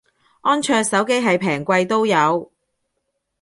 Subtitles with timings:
[0.41, 2.51] 安卓手機係平貴都有